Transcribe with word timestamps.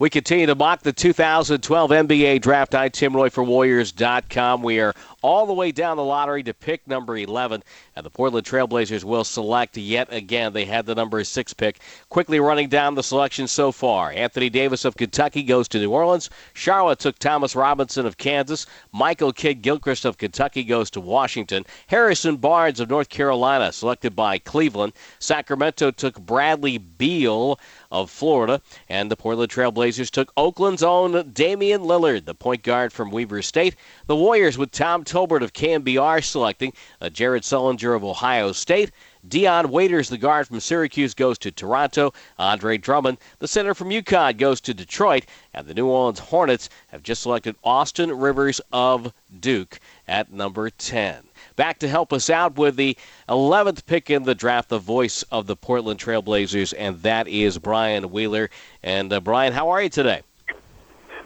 We 0.00 0.08
continue 0.08 0.46
to 0.46 0.54
mock 0.54 0.80
the 0.80 0.94
2012 0.94 1.90
NBA 1.90 2.40
draft. 2.40 2.74
I'm 2.74 2.90
Tim 2.90 3.14
Roye 3.14 3.28
for 3.28 3.44
Warriors.com. 3.44 4.62
We 4.62 4.80
are 4.80 4.94
all 5.22 5.46
the 5.46 5.52
way 5.52 5.72
down 5.72 5.96
the 5.96 6.04
lottery 6.04 6.42
to 6.42 6.54
pick 6.54 6.86
number 6.86 7.16
11, 7.16 7.62
and 7.96 8.06
the 8.06 8.10
Portland 8.10 8.46
Trailblazers 8.46 9.04
will 9.04 9.24
select 9.24 9.76
yet 9.76 10.12
again. 10.12 10.52
They 10.52 10.64
had 10.64 10.86
the 10.86 10.94
number 10.94 11.22
six 11.24 11.52
pick. 11.52 11.80
Quickly 12.08 12.40
running 12.40 12.68
down 12.68 12.94
the 12.94 13.02
selection 13.02 13.46
so 13.46 13.72
far 13.72 14.12
Anthony 14.12 14.50
Davis 14.50 14.84
of 14.84 14.96
Kentucky 14.96 15.42
goes 15.42 15.68
to 15.68 15.78
New 15.78 15.90
Orleans. 15.90 16.30
Charlotte 16.54 16.98
took 16.98 17.18
Thomas 17.18 17.56
Robinson 17.56 18.06
of 18.06 18.18
Kansas. 18.18 18.66
Michael 18.92 19.32
Kidd 19.32 19.62
Gilchrist 19.62 20.04
of 20.04 20.18
Kentucky 20.18 20.64
goes 20.64 20.90
to 20.90 21.00
Washington. 21.00 21.64
Harrison 21.86 22.36
Barnes 22.36 22.80
of 22.80 22.88
North 22.90 23.08
Carolina 23.08 23.72
selected 23.72 24.16
by 24.16 24.38
Cleveland. 24.38 24.92
Sacramento 25.18 25.90
took 25.90 26.20
Bradley 26.20 26.78
Beal 26.78 27.58
of 27.90 28.10
Florida. 28.10 28.60
And 28.88 29.10
the 29.10 29.16
Portland 29.16 29.50
Trailblazers 29.50 30.10
took 30.10 30.32
Oakland's 30.36 30.82
own 30.82 31.30
Damian 31.32 31.82
Lillard, 31.82 32.24
the 32.24 32.34
point 32.34 32.62
guard 32.62 32.92
from 32.92 33.10
Weber 33.10 33.42
State. 33.42 33.76
The 34.06 34.16
Warriors 34.16 34.58
with 34.58 34.70
Tom 34.70 35.04
Tolbert 35.10 35.42
of 35.42 35.52
KNBR 35.52 36.22
selecting 36.22 36.72
uh, 37.00 37.10
Jared 37.10 37.42
Sullinger 37.42 37.96
of 37.96 38.04
Ohio 38.04 38.52
State. 38.52 38.92
Dion 39.26 39.70
Waiters, 39.70 40.08
the 40.08 40.16
guard 40.16 40.46
from 40.46 40.60
Syracuse, 40.60 41.14
goes 41.14 41.36
to 41.38 41.50
Toronto. 41.50 42.12
Andre 42.38 42.78
Drummond, 42.78 43.18
the 43.40 43.48
center 43.48 43.74
from 43.74 43.90
UConn, 43.90 44.38
goes 44.38 44.60
to 44.60 44.72
Detroit. 44.72 45.26
And 45.52 45.66
the 45.66 45.74
New 45.74 45.88
Orleans 45.88 46.20
Hornets 46.20 46.68
have 46.88 47.02
just 47.02 47.22
selected 47.22 47.56
Austin 47.64 48.16
Rivers 48.16 48.60
of 48.72 49.12
Duke 49.40 49.80
at 50.06 50.32
number 50.32 50.70
10. 50.70 51.24
Back 51.56 51.80
to 51.80 51.88
help 51.88 52.12
us 52.12 52.30
out 52.30 52.56
with 52.56 52.76
the 52.76 52.96
11th 53.28 53.84
pick 53.86 54.10
in 54.10 54.22
the 54.22 54.34
draft, 54.36 54.68
the 54.68 54.78
voice 54.78 55.24
of 55.24 55.48
the 55.48 55.56
Portland 55.56 55.98
Trailblazers, 55.98 56.72
and 56.78 57.02
that 57.02 57.26
is 57.26 57.58
Brian 57.58 58.12
Wheeler. 58.12 58.48
And 58.82 59.12
uh, 59.12 59.18
Brian, 59.18 59.52
how 59.52 59.70
are 59.70 59.82
you 59.82 59.88
today? 59.88 60.22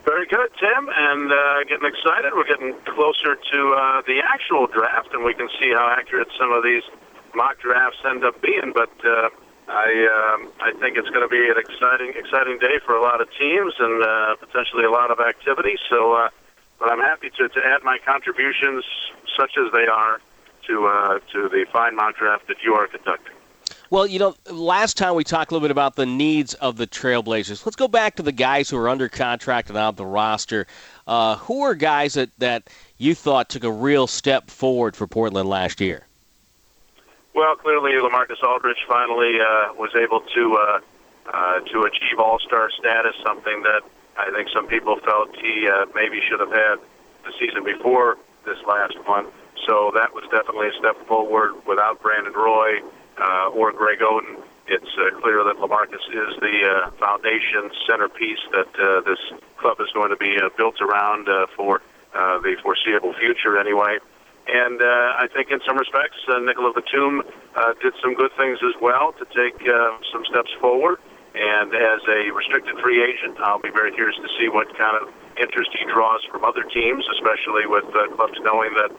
Very 0.04 0.26
good, 0.26 0.52
Tim, 0.60 0.88
and 0.92 1.32
uh, 1.32 1.64
getting 1.64 1.88
excited. 1.88 2.32
We're 2.36 2.44
getting 2.44 2.76
closer 2.84 3.40
to 3.40 3.60
uh, 3.72 4.02
the 4.06 4.20
actual 4.20 4.66
draft, 4.66 5.08
and 5.14 5.24
we 5.24 5.32
can 5.32 5.48
see 5.60 5.72
how 5.72 5.88
accurate 5.96 6.28
some 6.38 6.52
of 6.52 6.62
these 6.62 6.82
mock 7.34 7.58
drafts 7.60 7.98
end 8.04 8.22
up 8.22 8.40
being. 8.42 8.72
But 8.74 8.92
uh, 9.00 9.30
I, 9.68 9.88
um, 10.12 10.52
I 10.60 10.72
think 10.76 10.98
it's 10.98 11.08
going 11.08 11.24
to 11.24 11.32
be 11.32 11.48
an 11.48 11.56
exciting, 11.56 12.12
exciting 12.16 12.58
day 12.58 12.84
for 12.84 12.94
a 12.94 13.00
lot 13.00 13.22
of 13.22 13.28
teams 13.40 13.72
and 13.78 14.02
uh, 14.04 14.36
potentially 14.36 14.84
a 14.84 14.90
lot 14.90 15.10
of 15.10 15.20
activity. 15.20 15.76
So, 15.88 16.12
uh, 16.12 16.28
but 16.78 16.92
I'm 16.92 17.00
happy 17.00 17.30
to, 17.38 17.48
to 17.48 17.60
add 17.64 17.82
my 17.82 17.96
contributions 18.04 18.84
such 19.38 19.56
as 19.56 19.72
they 19.72 19.86
are 19.88 20.20
to 20.68 20.86
uh, 20.86 21.18
to 21.32 21.48
the 21.48 21.64
fine 21.72 21.96
mock 21.96 22.16
draft 22.16 22.46
that 22.48 22.56
you 22.62 22.74
are 22.74 22.86
conducting. 22.88 23.34
Well, 23.90 24.06
you 24.06 24.18
know, 24.18 24.34
last 24.50 24.96
time 24.96 25.14
we 25.14 25.24
talked 25.24 25.50
a 25.50 25.54
little 25.54 25.64
bit 25.64 25.70
about 25.70 25.94
the 25.96 26.06
needs 26.06 26.54
of 26.54 26.76
the 26.76 26.86
Trailblazers. 26.86 27.64
Let's 27.64 27.76
go 27.76 27.88
back 27.88 28.16
to 28.16 28.22
the 28.22 28.32
guys 28.32 28.70
who 28.70 28.78
are 28.78 28.88
under 28.88 29.08
contract 29.08 29.68
and 29.68 29.78
on 29.78 29.94
the 29.94 30.06
roster. 30.06 30.66
Uh, 31.06 31.36
who 31.36 31.62
are 31.62 31.74
guys 31.74 32.14
that, 32.14 32.30
that 32.38 32.68
you 32.98 33.14
thought 33.14 33.48
took 33.50 33.64
a 33.64 33.70
real 33.70 34.06
step 34.06 34.50
forward 34.50 34.96
for 34.96 35.06
Portland 35.06 35.48
last 35.48 35.80
year? 35.80 36.06
Well, 37.34 37.56
clearly, 37.56 37.92
Lamarcus 37.92 38.42
Aldridge 38.42 38.84
finally 38.88 39.38
uh, 39.40 39.74
was 39.74 39.90
able 39.96 40.20
to 40.20 40.56
uh, 40.56 40.80
uh, 41.32 41.60
to 41.60 41.82
achieve 41.82 42.18
All 42.18 42.38
Star 42.38 42.70
status, 42.70 43.14
something 43.24 43.62
that 43.62 43.82
I 44.16 44.30
think 44.30 44.48
some 44.50 44.66
people 44.66 44.96
felt 45.00 45.34
he 45.36 45.68
uh, 45.68 45.86
maybe 45.94 46.20
should 46.28 46.40
have 46.40 46.52
had 46.52 46.76
the 47.24 47.32
season 47.38 47.64
before 47.64 48.18
this 48.44 48.58
last 48.66 48.96
one. 49.06 49.26
So 49.66 49.90
that 49.94 50.14
was 50.14 50.24
definitely 50.30 50.68
a 50.68 50.74
step 50.78 51.06
forward. 51.06 51.54
Without 51.66 52.00
Brandon 52.00 52.32
Roy 52.32 52.80
uh, 53.18 53.50
or 53.54 53.72
Greg 53.72 54.00
Oden, 54.00 54.42
it's 54.66 54.92
uh, 54.96 55.20
clear 55.20 55.44
that 55.44 55.56
Lamarcus 55.56 56.04
is 56.08 56.40
the 56.40 56.56
uh, 56.64 56.90
foundation 56.92 57.70
centerpiece 57.86 58.40
that 58.52 58.72
uh, 58.80 59.00
this 59.02 59.20
club 59.58 59.76
is 59.80 59.88
going 59.92 60.10
to 60.10 60.16
be 60.16 60.36
uh, 60.40 60.48
built 60.56 60.80
around 60.80 61.28
uh, 61.28 61.46
for 61.56 61.82
uh, 62.14 62.38
the 62.40 62.56
foreseeable 62.62 63.12
future, 63.14 63.58
anyway. 63.58 63.98
And 64.46 64.80
uh, 64.80 65.20
I 65.20 65.26
think 65.32 65.50
in 65.50 65.60
some 65.66 65.76
respects, 65.76 66.20
uh, 66.28 66.38
Nicolas 66.38 66.74
Batum 66.76 67.22
uh, 67.56 67.72
did 67.80 67.94
some 68.02 68.14
good 68.14 68.30
things 68.36 68.58
as 68.60 68.76
well 68.80 69.12
to 69.16 69.24
take 69.32 69.56
uh, 69.68 69.96
some 70.12 70.24
steps 70.28 70.52
forward. 70.60 70.98
And 71.34 71.74
as 71.74 72.00
a 72.06 72.30
restricted 72.30 72.78
free 72.78 73.02
agent, 73.02 73.40
I'll 73.40 73.60
be 73.60 73.72
very 73.72 73.90
curious 73.90 74.16
to 74.16 74.28
see 74.38 74.48
what 74.48 74.68
kind 74.78 74.96
of 75.00 75.12
interest 75.40 75.70
he 75.74 75.84
draws 75.90 76.22
from 76.30 76.44
other 76.44 76.62
teams, 76.62 77.04
especially 77.18 77.66
with 77.66 77.84
uh, 77.90 78.06
clubs 78.14 78.38
knowing 78.44 78.72
that 78.78 78.92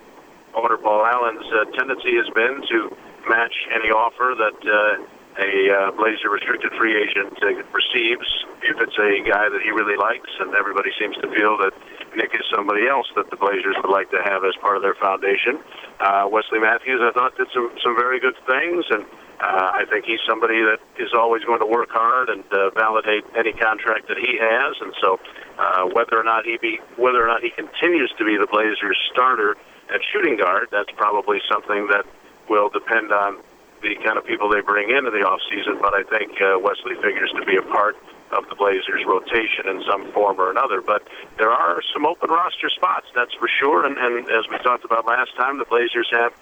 owner 0.53 0.77
Paul 0.77 1.05
Allen's 1.05 1.47
uh, 1.53 1.65
tendency 1.77 2.15
has 2.17 2.27
been 2.33 2.61
to 2.67 2.97
match 3.27 3.53
any 3.73 3.89
offer 3.89 4.35
that 4.37 4.59
uh, 4.63 5.03
a 5.37 5.51
uh, 5.67 5.91
Blazer 5.91 6.29
restricted 6.29 6.71
free 6.79 6.95
agent 6.95 7.35
uh, 7.43 7.59
receives 7.75 8.27
if 8.63 8.79
it's 8.79 8.97
a 8.97 9.11
guy 9.27 9.49
that 9.49 9.61
he 9.61 9.69
really 9.69 9.97
likes, 9.97 10.31
and 10.39 10.55
everybody 10.55 10.91
seems 10.97 11.15
to 11.17 11.27
feel 11.35 11.57
that 11.59 11.73
Nick 12.15 12.33
is 12.33 12.47
somebody 12.53 12.87
else 12.87 13.07
that 13.15 13.29
the 13.29 13.35
Blazers 13.35 13.75
would 13.83 13.91
like 13.91 14.09
to 14.11 14.21
have 14.23 14.45
as 14.45 14.55
part 14.61 14.77
of 14.77 14.81
their 14.81 14.95
foundation. 14.95 15.59
Uh, 15.99 16.27
Wesley 16.31 16.59
Matthews, 16.59 17.01
I 17.03 17.11
thought, 17.11 17.35
did 17.35 17.47
some 17.53 17.69
some 17.83 17.95
very 17.95 18.19
good 18.19 18.35
things, 18.47 18.85
and 18.89 19.03
uh, 19.43 19.75
I 19.75 19.83
think 19.89 20.05
he's 20.05 20.23
somebody 20.27 20.63
that 20.63 20.79
is 20.97 21.11
always 21.13 21.43
going 21.43 21.59
to 21.59 21.67
work 21.67 21.91
hard 21.91 22.29
and 22.29 22.43
uh, 22.51 22.71
validate 22.71 23.25
any 23.35 23.51
contract 23.51 24.07
that 24.07 24.17
he 24.17 24.39
has. 24.39 24.73
And 24.79 24.93
so, 25.03 25.19
uh, 25.59 25.83
whether 25.91 26.17
or 26.17 26.23
not 26.23 26.45
he 26.45 26.57
be 26.57 26.79
whether 26.95 27.21
or 27.21 27.27
not 27.27 27.43
he 27.43 27.51
continues 27.51 28.11
to 28.17 28.23
be 28.23 28.37
the 28.39 28.47
Blazers 28.47 28.97
starter 29.11 29.57
at 29.93 29.99
shooting 30.11 30.37
guard, 30.37 30.69
that's 30.71 30.89
probably 30.95 31.39
something 31.51 31.87
that 31.91 32.07
will 32.49 32.69
depend 32.69 33.11
on 33.11 33.37
the 33.81 33.95
kind 34.03 34.17
of 34.17 34.25
people 34.25 34.49
they 34.49 34.61
bring 34.61 34.89
into 34.89 35.11
the 35.11 35.21
off 35.21 35.41
season. 35.49 35.77
But 35.81 35.93
I 35.93 36.03
think 36.03 36.41
uh, 36.41 36.57
Wesley 36.59 36.95
figures 37.01 37.31
to 37.37 37.45
be 37.45 37.55
a 37.57 37.61
part 37.61 37.95
of 38.31 38.49
the 38.49 38.55
Blazers 38.55 39.05
rotation 39.05 39.67
in 39.69 39.83
some 39.85 40.11
form 40.11 40.39
or 40.39 40.49
another. 40.49 40.81
But 40.81 41.03
there 41.37 41.51
are 41.51 41.81
some 41.93 42.05
open 42.05 42.29
roster 42.29 42.69
spots, 42.69 43.07
that's 43.13 43.33
for 43.35 43.47
sure. 43.47 43.85
And, 43.85 43.97
and 43.97 44.25
as 44.29 44.49
we 44.49 44.57
talked 44.59 44.85
about 44.85 45.05
last 45.05 45.35
time, 45.37 45.57
the 45.57 45.65
Blazers 45.65 46.09
have 46.11 46.33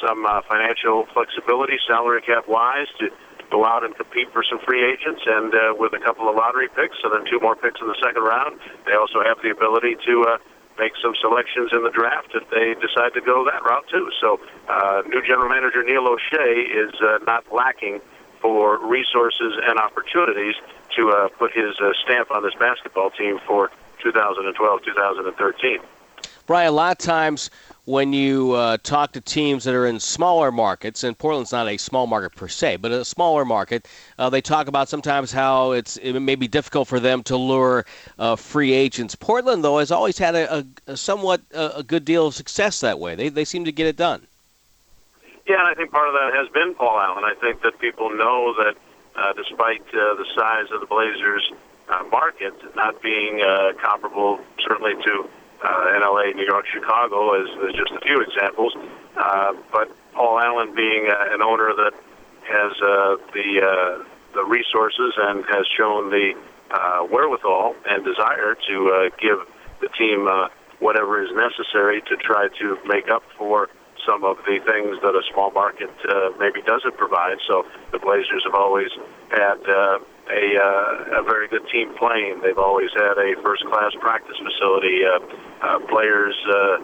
some 0.00 0.24
uh, 0.26 0.42
financial 0.42 1.06
flexibility, 1.12 1.78
salary 1.86 2.22
cap 2.22 2.48
wise, 2.48 2.88
to 2.98 3.10
go 3.50 3.64
out 3.66 3.84
and 3.84 3.94
compete 3.94 4.32
for 4.32 4.42
some 4.42 4.58
free 4.60 4.82
agents. 4.84 5.22
And 5.26 5.54
uh, 5.54 5.74
with 5.76 5.92
a 5.92 5.98
couple 5.98 6.28
of 6.28 6.36
lottery 6.36 6.68
picks 6.68 6.96
and 7.02 7.12
then 7.12 7.24
two 7.30 7.40
more 7.40 7.56
picks 7.56 7.80
in 7.80 7.86
the 7.86 7.98
second 8.02 8.22
round, 8.22 8.58
they 8.86 8.94
also 8.94 9.22
have 9.22 9.42
the 9.42 9.50
ability 9.50 9.96
to. 10.06 10.24
Uh, 10.24 10.38
make 10.82 10.92
some 11.00 11.14
selections 11.20 11.70
in 11.72 11.84
the 11.84 11.90
draft 11.90 12.34
if 12.34 12.42
they 12.50 12.74
decide 12.82 13.14
to 13.14 13.20
go 13.20 13.44
that 13.44 13.62
route 13.62 13.86
too. 13.88 14.10
So, 14.20 14.40
uh, 14.68 15.02
new 15.06 15.22
general 15.22 15.48
manager 15.48 15.82
Neil 15.84 16.06
Olshey 16.10 16.66
is 16.66 16.92
uh, 17.00 17.18
not 17.24 17.44
lacking 17.52 18.00
for 18.40 18.84
resources 18.84 19.54
and 19.62 19.78
opportunities 19.78 20.56
to 20.96 21.10
uh, 21.10 21.28
put 21.38 21.52
his 21.52 21.78
uh, 21.80 21.92
stamp 22.02 22.32
on 22.32 22.42
this 22.42 22.54
basketball 22.58 23.10
team 23.10 23.38
for 23.46 23.70
2012 24.02 24.82
2013. 24.84 25.78
Brian, 26.46 26.68
a 26.68 26.72
lot 26.72 26.92
of 26.92 26.98
times 26.98 27.50
when 27.84 28.12
you 28.12 28.52
uh, 28.52 28.76
talk 28.82 29.12
to 29.12 29.20
teams 29.20 29.64
that 29.64 29.74
are 29.74 29.86
in 29.86 29.98
smaller 29.98 30.52
markets, 30.52 31.02
and 31.02 31.18
Portland's 31.18 31.50
not 31.50 31.66
a 31.66 31.76
small 31.76 32.06
market 32.06 32.36
per 32.36 32.46
se, 32.46 32.76
but 32.76 32.92
a 32.92 33.04
smaller 33.04 33.44
market, 33.44 33.88
uh, 34.18 34.30
they 34.30 34.40
talk 34.40 34.68
about 34.68 34.88
sometimes 34.88 35.32
how 35.32 35.72
it's 35.72 35.96
it 35.96 36.18
may 36.20 36.36
be 36.36 36.46
difficult 36.46 36.86
for 36.86 37.00
them 37.00 37.22
to 37.24 37.36
lure 37.36 37.84
uh, 38.18 38.36
free 38.36 38.72
agents. 38.72 39.14
Portland, 39.16 39.64
though, 39.64 39.78
has 39.78 39.90
always 39.90 40.16
had 40.16 40.36
a, 40.36 40.58
a, 40.58 40.66
a 40.86 40.96
somewhat 40.96 41.40
a, 41.52 41.78
a 41.78 41.82
good 41.82 42.04
deal 42.04 42.26
of 42.26 42.34
success 42.34 42.80
that 42.80 43.00
way. 43.00 43.16
They 43.16 43.28
they 43.28 43.44
seem 43.44 43.64
to 43.64 43.72
get 43.72 43.86
it 43.86 43.96
done. 43.96 44.26
Yeah, 45.48 45.58
and 45.58 45.66
I 45.66 45.74
think 45.74 45.90
part 45.90 46.06
of 46.06 46.14
that 46.14 46.32
has 46.34 46.48
been 46.50 46.74
Paul 46.74 47.00
Allen. 47.00 47.24
I 47.24 47.34
think 47.34 47.62
that 47.62 47.80
people 47.80 48.10
know 48.10 48.54
that 48.58 48.76
uh, 49.16 49.32
despite 49.32 49.82
uh, 49.88 50.14
the 50.14 50.26
size 50.36 50.70
of 50.70 50.80
the 50.80 50.86
Blazers' 50.86 51.50
uh, 51.88 52.04
market 52.12 52.54
not 52.76 53.02
being 53.02 53.40
comparable, 53.80 54.38
certainly 54.64 54.94
to 55.02 55.28
uh, 55.62 55.96
in 55.96 56.02
LA, 56.02 56.32
New 56.34 56.46
York, 56.46 56.66
Chicago, 56.72 57.34
as, 57.40 57.48
as 57.68 57.74
just 57.74 57.92
a 57.92 58.00
few 58.00 58.20
examples. 58.20 58.74
Uh, 59.16 59.52
but 59.70 59.90
Paul 60.12 60.38
Allen 60.38 60.74
being 60.74 61.08
uh, 61.10 61.34
an 61.34 61.42
owner 61.42 61.72
that 61.74 61.92
has 62.44 62.72
uh, 62.82 63.16
the 63.32 63.62
uh, 63.62 64.04
the 64.34 64.44
resources 64.44 65.12
and 65.16 65.44
has 65.46 65.66
shown 65.76 66.10
the 66.10 66.32
uh, 66.70 67.04
wherewithal 67.10 67.74
and 67.86 68.04
desire 68.04 68.56
to 68.68 68.88
uh, 68.88 69.16
give 69.20 69.38
the 69.80 69.88
team 69.98 70.26
uh, 70.26 70.48
whatever 70.80 71.22
is 71.22 71.30
necessary 71.34 72.00
to 72.02 72.16
try 72.16 72.48
to 72.58 72.78
make 72.86 73.08
up 73.08 73.22
for 73.36 73.68
some 74.06 74.24
of 74.24 74.36
the 74.46 74.58
things 74.66 74.98
that 75.02 75.14
a 75.14 75.22
small 75.32 75.50
market 75.52 75.90
uh, 76.08 76.30
maybe 76.38 76.60
doesn't 76.62 76.96
provide. 76.96 77.38
So 77.46 77.64
the 77.92 77.98
Blazers 77.98 78.42
have 78.44 78.54
always 78.54 78.90
had 79.30 79.58
uh, 79.68 79.98
a, 80.32 80.44
uh, 80.56 81.20
a 81.20 81.22
very 81.22 81.48
good 81.48 81.68
team 81.68 81.92
playing. 82.00 82.40
They've 82.42 82.58
always 82.58 82.90
had 82.96 83.20
a 83.20 83.36
first-class 83.42 83.92
practice 84.00 84.36
facility. 84.40 85.04
Uh, 85.04 85.20
uh, 85.60 85.78
players 85.86 86.34
uh, 86.48 86.80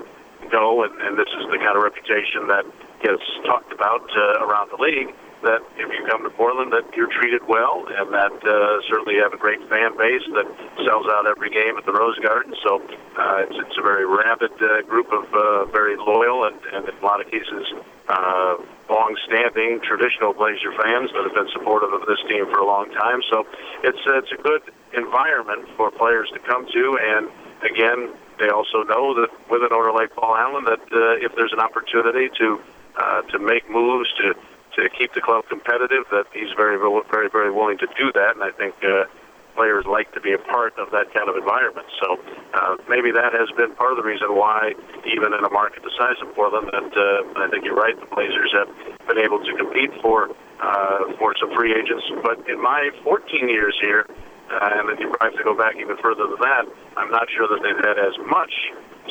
go, 0.52 0.84
and, 0.84 0.92
and 1.00 1.18
this 1.18 1.28
is 1.40 1.48
the 1.50 1.58
kind 1.58 1.76
of 1.76 1.82
reputation 1.82 2.46
that 2.48 2.64
gets 3.02 3.24
talked 3.46 3.72
about 3.72 4.04
uh, 4.12 4.44
around 4.44 4.70
the 4.70 4.80
league 4.80 5.14
that 5.42 5.62
if 5.78 5.86
you 5.86 6.02
come 6.10 6.22
to 6.24 6.30
Portland, 6.30 6.72
that 6.72 6.82
you're 6.96 7.10
treated 7.20 7.46
well, 7.46 7.86
and 7.86 8.10
that 8.10 8.34
uh, 8.42 8.82
certainly 8.90 9.14
you 9.14 9.22
have 9.22 9.32
a 9.32 9.38
great 9.38 9.60
fan 9.70 9.96
base 9.96 10.26
that 10.34 10.46
sells 10.82 11.06
out 11.06 11.26
every 11.30 11.50
game 11.50 11.78
at 11.78 11.86
the 11.86 11.92
Rose 11.92 12.18
Garden. 12.18 12.54
So 12.66 12.82
uh, 12.82 13.46
it's, 13.46 13.54
it's 13.54 13.78
a 13.78 13.82
very 13.82 14.06
rabid 14.06 14.50
uh, 14.58 14.82
group 14.82 15.06
of 15.12 15.30
uh, 15.30 15.64
very 15.70 15.96
loyal 15.96 16.44
and, 16.44 16.58
and 16.74 16.88
in 16.88 16.94
a 16.94 17.04
lot 17.04 17.20
of 17.20 17.30
cases 17.30 17.66
uh, 18.08 18.56
long-standing 18.88 19.80
traditional 19.84 20.32
Blazer 20.32 20.72
fans 20.72 21.10
that 21.12 21.22
have 21.24 21.34
been 21.34 21.52
supportive 21.52 21.92
of 21.92 22.06
this 22.06 22.18
team 22.28 22.46
for 22.50 22.58
a 22.58 22.66
long 22.66 22.90
time. 22.92 23.20
So 23.30 23.46
it's 23.84 24.00
it's 24.06 24.32
a 24.32 24.40
good 24.42 24.62
environment 24.96 25.68
for 25.76 25.90
players 25.90 26.28
to 26.32 26.40
come 26.40 26.66
to. 26.66 26.98
And 27.00 27.28
again, 27.62 28.14
they 28.38 28.48
also 28.48 28.82
know 28.82 29.14
that 29.20 29.28
with 29.50 29.62
an 29.62 29.72
owner 29.72 29.92
like 29.92 30.14
Paul 30.14 30.36
Allen, 30.36 30.64
that 30.64 30.80
uh, 30.92 31.24
if 31.24 31.34
there's 31.36 31.52
an 31.52 31.60
opportunity 31.60 32.28
to 32.38 32.60
uh, 32.96 33.22
to 33.32 33.38
make 33.38 33.68
moves 33.70 34.08
to 34.20 34.34
to 34.76 34.88
keep 34.96 35.12
the 35.12 35.20
club 35.20 35.44
competitive, 35.48 36.04
that 36.10 36.26
he's 36.32 36.52
very 36.56 36.78
very 37.10 37.28
very 37.28 37.50
willing 37.50 37.78
to 37.78 37.88
do 37.98 38.12
that. 38.12 38.34
And 38.34 38.42
I 38.42 38.50
think. 38.50 38.74
Uh, 38.82 39.04
players 39.58 39.82
like 39.90 40.14
to 40.14 40.22
be 40.22 40.30
a 40.30 40.38
part 40.38 40.78
of 40.78 40.94
that 40.94 41.10
kind 41.10 41.26
of 41.26 41.34
environment. 41.34 41.90
So 41.98 42.14
uh, 42.54 42.78
maybe 42.86 43.10
that 43.10 43.34
has 43.34 43.50
been 43.58 43.74
part 43.74 43.90
of 43.90 43.98
the 43.98 44.06
reason 44.06 44.38
why, 44.38 44.78
even 45.02 45.34
in 45.34 45.42
a 45.42 45.50
market 45.50 45.82
the 45.82 45.90
size 45.98 46.14
of 46.22 46.30
Portland, 46.38 46.70
that 46.70 46.94
uh, 46.94 47.42
I 47.42 47.50
think 47.50 47.66
you're 47.66 47.74
right, 47.74 47.98
the 47.98 48.06
Blazers 48.06 48.54
have 48.54 48.70
been 49.10 49.18
able 49.18 49.42
to 49.42 49.52
compete 49.58 49.90
for 49.98 50.30
uh, 50.62 51.10
for 51.18 51.34
some 51.42 51.50
free 51.58 51.74
agents. 51.74 52.06
But 52.22 52.46
in 52.46 52.62
my 52.62 52.90
14 53.02 53.50
years 53.50 53.74
here, 53.82 54.06
uh, 54.50 54.78
and 54.78 54.88
then 54.88 54.96
you 55.02 55.10
probably 55.10 55.34
have 55.34 55.38
to 55.42 55.44
go 55.44 55.58
back 55.58 55.74
even 55.76 55.98
further 55.98 56.30
than 56.30 56.40
that. 56.40 56.64
I'm 56.96 57.10
not 57.10 57.26
sure 57.34 57.50
that 57.50 57.58
they've 57.58 57.82
had 57.82 57.98
as 57.98 58.14
much 58.30 58.54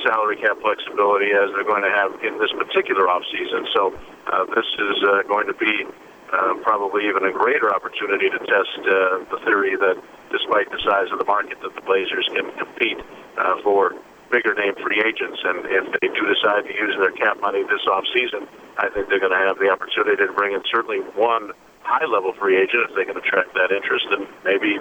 salary 0.05 0.37
cap 0.37 0.57
flexibility 0.61 1.35
as 1.35 1.51
they're 1.53 1.67
going 1.67 1.83
to 1.83 1.91
have 1.91 2.15
in 2.23 2.39
this 2.39 2.51
particular 2.55 3.05
offseason. 3.11 3.67
So 3.73 3.93
uh, 4.31 4.45
this 4.55 4.65
is 4.79 4.97
uh, 5.03 5.27
going 5.27 5.47
to 5.47 5.57
be 5.57 5.85
uh, 6.33 6.53
probably 6.61 7.07
even 7.07 7.23
a 7.25 7.31
greater 7.31 7.73
opportunity 7.73 8.29
to 8.29 8.39
test 8.39 8.79
uh, 8.83 9.23
the 9.31 9.39
theory 9.45 9.75
that 9.75 9.95
despite 10.31 10.69
the 10.71 10.79
size 10.83 11.07
of 11.11 11.19
the 11.19 11.25
market, 11.25 11.59
that 11.61 11.73
the 11.75 11.81
Blazers 11.81 12.27
can 12.35 12.51
compete 12.57 12.99
uh, 13.37 13.61
for 13.63 13.95
bigger 14.31 14.53
name 14.53 14.75
free 14.83 14.99
agents. 14.99 15.39
And 15.43 15.63
if 15.71 15.85
they 15.99 16.07
do 16.11 16.27
decide 16.27 16.67
to 16.67 16.73
use 16.75 16.95
their 16.99 17.11
cap 17.11 17.39
money 17.39 17.63
this 17.63 17.83
offseason, 17.87 18.47
I 18.77 18.89
think 18.89 19.07
they're 19.07 19.23
going 19.23 19.31
to 19.31 19.43
have 19.47 19.57
the 19.57 19.71
opportunity 19.71 20.19
to 20.19 20.33
bring 20.33 20.53
in 20.53 20.61
certainly 20.69 20.99
one 21.15 21.51
high-level 21.87 22.33
free 22.35 22.59
agent 22.59 22.91
if 22.91 22.95
they 22.95 23.05
can 23.05 23.15
attract 23.15 23.55
that 23.55 23.71
interest, 23.71 24.05
and 24.11 24.27
maybe 24.43 24.75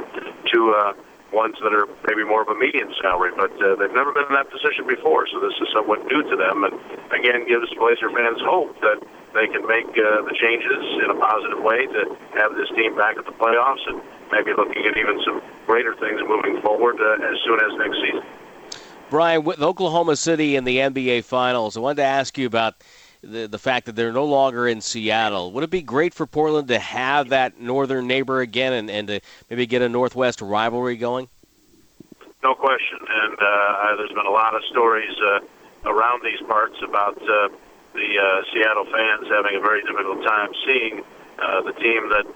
two 0.51 0.75
uh, 0.75 0.93
ones 1.33 1.55
that 1.63 1.71
are 1.71 1.87
maybe 2.11 2.27
more 2.27 2.43
of 2.43 2.49
a 2.49 2.59
median 2.59 2.91
salary. 3.01 3.31
But 3.39 3.55
uh, 3.63 3.79
they've 3.79 3.95
never 3.95 4.11
been 4.11 4.27
in 4.27 4.35
that 4.35 4.51
position 4.51 4.87
before, 4.91 5.31
so 5.31 5.39
this 5.39 5.55
is 5.63 5.71
somewhat 5.71 6.03
new 6.11 6.27
to 6.27 6.35
them. 6.35 6.67
And 6.67 6.75
again, 7.15 7.47
gives 7.47 7.71
Blazer 7.79 8.11
fans 8.11 8.43
hope 8.43 8.75
that 8.83 8.99
they 9.37 9.47
can 9.47 9.67
make 9.67 9.87
uh, 9.87 10.23
the 10.23 10.35
changes 10.41 10.83
in 11.05 11.11
a 11.11 11.19
positive 11.21 11.63
way 11.63 11.87
to 11.87 12.17
have 12.35 12.57
this 12.57 12.69
team 12.75 12.97
back 12.97 13.17
at 13.19 13.27
the 13.27 13.33
playoffs 13.33 13.87
and 13.87 14.01
maybe 14.33 14.53
looking 14.57 14.85
at 14.87 14.97
even 14.97 15.21
some 15.25 15.43
greater 15.67 15.95
things 15.97 16.21
moving 16.27 16.61
forward 16.63 16.97
uh, 17.01 17.25
as 17.25 17.37
soon 17.45 17.61
as 17.61 17.79
next 17.79 18.01
season. 18.01 18.25
Brian, 19.11 19.45
with 19.45 19.61
Oklahoma 19.61 20.17
City 20.17 20.57
in 20.57 20.65
the 20.65 20.79
NBA 20.79 21.25
Finals, 21.25 21.77
I 21.77 21.81
wanted 21.81 21.97
to 21.97 22.05
ask 22.05 22.37
you 22.37 22.47
about 22.47 22.75
the 23.23 23.47
the 23.47 23.59
fact 23.59 23.87
that 23.87 23.97
they're 23.97 24.13
no 24.13 24.25
longer 24.25 24.67
in 24.67 24.81
Seattle. 24.81 25.53
Would 25.53 25.65
it 25.65 25.71
be 25.71 25.83
great 25.83 26.15
for 26.15 26.27
Portland 26.27 26.69
to 26.69 26.79
have 26.79 27.29
that 27.31 27.61
northern 27.61 28.07
neighbor 28.07 28.41
again 28.41 28.73
and, 28.73 28.91
and 28.91 29.09
to 29.09 29.21
maybe 29.51 29.67
get 29.67 29.83
a 29.83 29.89
northwest 29.89 30.41
rivalry 30.41 30.97
going? 30.97 31.29
No 32.43 32.55
question. 32.55 32.99
And 33.09 33.37
uh, 33.41 33.97
there's 33.97 34.13
been 34.13 34.27
a 34.27 34.31
lot 34.31 34.55
of 34.55 34.63
stories 34.71 35.15
uh, 35.21 35.41
around 35.85 36.23
these 36.23 36.41
parts 36.47 36.77
about 36.83 37.21
uh, 37.23 37.49
the 37.97 38.11
uh, 38.21 38.45
Seattle 38.53 38.85
fans 38.85 39.27
having 39.33 39.57
a 39.57 39.63
very 39.65 39.81
difficult 39.83 40.23
time 40.23 40.53
seeing 40.69 41.03
uh, 41.41 41.63
the 41.65 41.73
team 41.81 42.09
that 42.13 42.29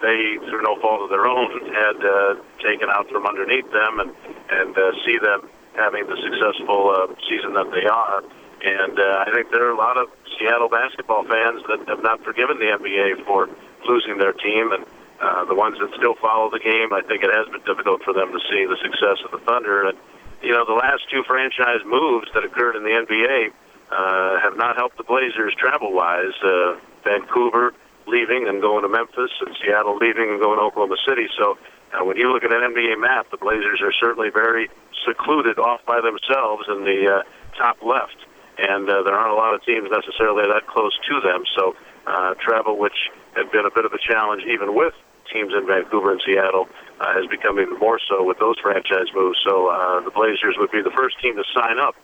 they, 0.00 0.38
through 0.46 0.62
no 0.62 0.78
fault 0.78 1.02
of 1.02 1.10
their 1.10 1.26
own, 1.26 1.50
had 1.74 1.98
uh, 1.98 2.34
taken 2.62 2.88
out 2.88 3.10
from 3.10 3.26
underneath 3.26 3.66
them 3.70 4.00
and 4.00 4.10
and 4.50 4.72
uh, 4.78 4.92
see 5.04 5.18
them 5.18 5.50
having 5.74 6.06
the 6.06 6.16
successful 6.22 6.90
uh, 6.90 7.06
season 7.28 7.54
that 7.54 7.70
they 7.70 7.86
are. 7.86 8.22
And 8.62 8.98
uh, 8.98 9.24
I 9.26 9.30
think 9.34 9.50
there 9.50 9.66
are 9.66 9.74
a 9.74 9.78
lot 9.78 9.98
of 9.98 10.08
Seattle 10.38 10.68
basketball 10.68 11.22
fans 11.24 11.62
that 11.68 11.86
have 11.86 12.02
not 12.02 12.22
forgiven 12.24 12.58
the 12.58 12.74
NBA 12.74 13.24
for 13.26 13.48
losing 13.86 14.18
their 14.18 14.32
team, 14.32 14.72
and 14.72 14.84
uh, 15.20 15.44
the 15.44 15.54
ones 15.54 15.78
that 15.78 15.90
still 15.94 16.14
follow 16.14 16.50
the 16.50 16.58
game, 16.58 16.92
I 16.92 17.02
think 17.02 17.22
it 17.22 17.30
has 17.30 17.46
been 17.50 17.62
difficult 17.62 18.02
for 18.02 18.12
them 18.12 18.32
to 18.32 18.40
see 18.50 18.66
the 18.66 18.78
success 18.82 19.22
of 19.24 19.30
the 19.30 19.38
Thunder. 19.46 19.86
And 19.86 19.98
you 20.42 20.50
know, 20.50 20.64
the 20.64 20.78
last 20.78 21.02
two 21.10 21.22
franchise 21.22 21.82
moves 21.86 22.26
that 22.34 22.44
occurred 22.44 22.76
in 22.76 22.82
the 22.82 22.94
NBA 22.94 23.52
uh, 23.90 24.40
have 24.40 24.56
not 24.56 24.76
helped 24.76 24.96
the 24.96 25.04
Blazers 25.04 25.54
travel-wise. 25.58 26.34
Uh, 26.42 26.78
Vancouver 27.04 27.72
leaving 28.06 28.48
and 28.48 28.60
going 28.60 28.82
to 28.82 28.88
Memphis, 28.88 29.30
and 29.40 29.56
Seattle 29.62 29.96
leaving 29.96 30.30
and 30.30 30.40
going 30.40 30.58
to 30.58 30.64
Oklahoma 30.64 30.96
City. 31.06 31.28
So 31.38 31.58
uh, 31.92 32.04
when 32.04 32.16
you 32.16 32.32
look 32.32 32.42
at 32.42 32.52
an 32.52 32.60
NBA 32.60 33.00
map, 33.00 33.30
the 33.30 33.36
Blazers 33.36 33.80
are 33.82 33.92
certainly 33.92 34.30
very 34.30 34.68
secluded 35.06 35.58
off 35.58 35.84
by 35.86 36.00
themselves 36.00 36.64
in 36.68 36.84
the 36.84 37.20
uh, 37.20 37.56
top 37.56 37.82
left 37.82 38.16
and 38.58 38.90
uh, 38.90 39.02
there 39.02 39.14
aren't 39.14 39.32
a 39.32 39.38
lot 39.38 39.54
of 39.54 39.62
teams 39.64 39.88
necessarily 39.90 40.42
that 40.50 40.66
close 40.66 40.92
to 41.08 41.20
them. 41.22 41.44
So 41.56 41.76
uh, 42.06 42.34
travel, 42.42 42.76
which 42.76 43.08
had 43.34 43.50
been 43.52 43.64
a 43.64 43.70
bit 43.70 43.84
of 43.84 43.92
a 43.92 43.98
challenge 43.98 44.42
even 44.50 44.74
with 44.74 44.94
teams 45.32 45.52
in 45.54 45.66
Vancouver 45.66 46.10
and 46.10 46.20
Seattle, 46.26 46.68
uh, 47.00 47.14
has 47.14 47.26
become 47.30 47.60
even 47.60 47.78
more 47.78 48.00
so 48.08 48.24
with 48.24 48.38
those 48.38 48.58
franchise 48.60 49.06
moves. 49.14 49.38
So 49.46 49.68
uh, 49.70 50.00
the 50.02 50.10
Blazers 50.10 50.56
would 50.58 50.72
be 50.72 50.82
the 50.82 50.90
first 50.90 51.20
team 51.22 51.36
to 51.36 51.44
sign 51.54 51.78
up 51.78 51.94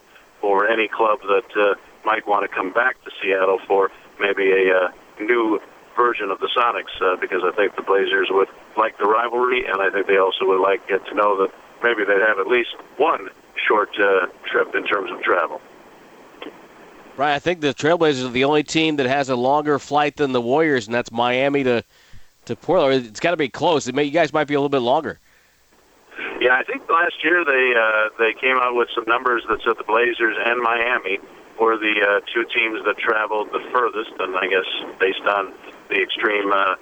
for 0.44 0.68
any 0.68 0.86
club 0.86 1.18
that 1.22 1.56
uh, 1.56 1.74
might 2.04 2.28
want 2.28 2.42
to 2.42 2.54
come 2.54 2.70
back 2.70 3.02
to 3.02 3.10
Seattle 3.22 3.58
for 3.66 3.90
maybe 4.20 4.50
a 4.52 4.76
uh, 4.76 4.92
new 5.18 5.58
version 5.96 6.30
of 6.30 6.38
the 6.38 6.50
Sonics, 6.54 7.00
uh, 7.00 7.16
because 7.16 7.40
I 7.42 7.50
think 7.56 7.76
the 7.76 7.82
Blazers 7.82 8.28
would 8.28 8.48
like 8.76 8.98
the 8.98 9.06
rivalry, 9.06 9.64
and 9.64 9.80
I 9.80 9.88
think 9.88 10.06
they 10.06 10.18
also 10.18 10.44
would 10.44 10.60
like 10.60 10.86
get 10.86 11.02
to 11.06 11.14
know 11.14 11.40
that 11.40 11.54
maybe 11.82 12.04
they'd 12.04 12.20
have 12.20 12.38
at 12.38 12.46
least 12.46 12.76
one 12.98 13.30
short 13.66 13.88
uh, 13.98 14.26
trip 14.44 14.74
in 14.74 14.84
terms 14.84 15.10
of 15.10 15.22
travel. 15.22 15.62
Right. 17.16 17.34
I 17.34 17.38
think 17.38 17.62
the 17.62 17.72
Trailblazers 17.72 18.26
are 18.26 18.28
the 18.28 18.44
only 18.44 18.64
team 18.64 18.96
that 18.96 19.06
has 19.06 19.30
a 19.30 19.36
longer 19.36 19.78
flight 19.78 20.16
than 20.16 20.32
the 20.32 20.42
Warriors, 20.42 20.84
and 20.84 20.94
that's 20.94 21.10
Miami 21.10 21.64
to 21.64 21.82
to 22.44 22.54
Portland. 22.54 23.06
It's 23.06 23.20
got 23.20 23.30
to 23.30 23.38
be 23.38 23.48
close. 23.48 23.88
It 23.88 23.94
may, 23.94 24.04
you 24.04 24.10
guys 24.10 24.30
might 24.30 24.46
be 24.46 24.52
a 24.52 24.58
little 24.58 24.68
bit 24.68 24.80
longer. 24.80 25.18
Yeah, 26.44 26.60
I 26.60 26.62
think 26.62 26.84
last 26.92 27.24
year 27.24 27.40
they 27.40 27.72
uh, 27.72 28.12
they 28.20 28.36
came 28.36 28.60
out 28.60 28.76
with 28.76 28.92
some 28.94 29.08
numbers 29.08 29.40
that 29.48 29.64
said 29.64 29.80
the 29.80 29.88
Blazers 29.88 30.36
and 30.36 30.60
Miami 30.60 31.16
were 31.56 31.80
the 31.80 31.96
uh, 32.04 32.20
two 32.28 32.44
teams 32.52 32.84
that 32.84 33.00
traveled 33.00 33.48
the 33.48 33.64
furthest, 33.72 34.12
and 34.20 34.36
I 34.36 34.44
guess 34.52 34.68
based 35.00 35.24
on 35.24 35.54
the 35.88 36.04
extreme 36.04 36.52
uh, 36.52 36.76